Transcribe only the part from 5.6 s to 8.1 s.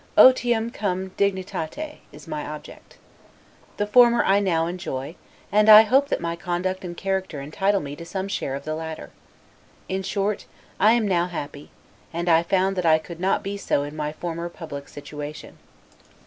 I hope that my conduct and character entitle me to